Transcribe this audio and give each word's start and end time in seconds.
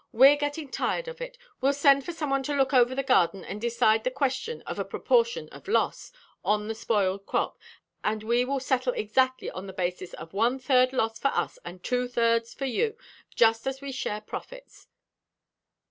We're 0.11 0.35
getting 0.35 0.67
tired 0.71 1.07
of 1.07 1.21
it. 1.21 1.37
We'll 1.61 1.73
send 1.73 2.03
for 2.03 2.11
someone 2.11 2.41
to 2.49 2.55
look 2.55 2.73
over 2.73 2.95
the 2.95 3.03
garden, 3.03 3.45
and 3.45 3.61
decide 3.61 4.03
the 4.03 4.09
question 4.09 4.63
of 4.63 4.77
the 4.77 4.83
proportion 4.83 5.47
of 5.49 5.67
loss 5.67 6.11
on 6.43 6.67
the 6.67 6.73
spoiled 6.73 7.27
crop, 7.27 7.59
and 8.03 8.23
we 8.23 8.43
will 8.43 8.59
settle 8.59 8.93
exactly 8.93 9.51
on 9.51 9.67
the 9.67 9.73
basis 9.73 10.13
of 10.13 10.33
one 10.33 10.57
third 10.57 10.91
loss 10.91 11.19
for 11.19 11.27
us 11.27 11.59
and 11.63 11.83
two 11.83 12.07
thirds 12.07 12.51
for 12.51 12.65
you, 12.65 12.97
just 13.35 13.67
as 13.67 13.79
we 13.79 13.91
share 13.91 14.21
profits." 14.21 14.87